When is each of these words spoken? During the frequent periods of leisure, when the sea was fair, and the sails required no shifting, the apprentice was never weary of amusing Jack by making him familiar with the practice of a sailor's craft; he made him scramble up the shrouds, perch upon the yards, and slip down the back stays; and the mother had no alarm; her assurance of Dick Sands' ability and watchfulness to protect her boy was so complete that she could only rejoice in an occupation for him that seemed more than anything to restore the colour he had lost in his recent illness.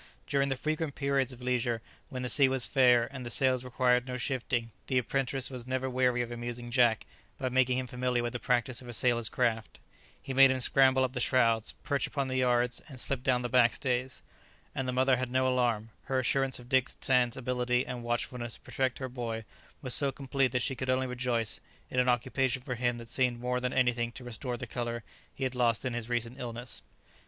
During 0.25 0.49
the 0.49 0.55
frequent 0.55 0.95
periods 0.95 1.31
of 1.31 1.43
leisure, 1.43 1.79
when 2.09 2.23
the 2.23 2.27
sea 2.27 2.49
was 2.49 2.65
fair, 2.65 3.07
and 3.13 3.23
the 3.23 3.29
sails 3.29 3.63
required 3.63 4.07
no 4.07 4.17
shifting, 4.17 4.71
the 4.87 4.97
apprentice 4.97 5.51
was 5.51 5.67
never 5.67 5.87
weary 5.91 6.23
of 6.23 6.31
amusing 6.31 6.71
Jack 6.71 7.05
by 7.37 7.49
making 7.49 7.77
him 7.77 7.85
familiar 7.85 8.23
with 8.23 8.33
the 8.33 8.39
practice 8.39 8.81
of 8.81 8.87
a 8.87 8.93
sailor's 8.93 9.29
craft; 9.29 9.77
he 10.19 10.33
made 10.33 10.49
him 10.49 10.59
scramble 10.59 11.03
up 11.03 11.13
the 11.13 11.19
shrouds, 11.19 11.73
perch 11.83 12.07
upon 12.07 12.29
the 12.29 12.37
yards, 12.37 12.81
and 12.89 12.99
slip 12.99 13.21
down 13.21 13.43
the 13.43 13.47
back 13.47 13.73
stays; 13.73 14.23
and 14.73 14.87
the 14.87 14.91
mother 14.91 15.17
had 15.17 15.29
no 15.29 15.47
alarm; 15.47 15.91
her 16.05 16.17
assurance 16.17 16.57
of 16.57 16.67
Dick 16.67 16.89
Sands' 17.01 17.37
ability 17.37 17.85
and 17.85 18.01
watchfulness 18.03 18.55
to 18.55 18.61
protect 18.61 18.97
her 18.97 19.07
boy 19.07 19.45
was 19.83 19.93
so 19.93 20.11
complete 20.11 20.51
that 20.51 20.63
she 20.63 20.73
could 20.75 20.89
only 20.89 21.05
rejoice 21.05 21.59
in 21.91 21.99
an 21.99 22.09
occupation 22.09 22.63
for 22.63 22.73
him 22.73 22.97
that 22.97 23.07
seemed 23.07 23.39
more 23.39 23.59
than 23.59 23.71
anything 23.71 24.11
to 24.13 24.23
restore 24.23 24.57
the 24.57 24.65
colour 24.65 25.03
he 25.31 25.43
had 25.43 25.53
lost 25.53 25.85
in 25.85 25.93
his 25.93 26.09
recent 26.09 26.39
illness. 26.39 26.81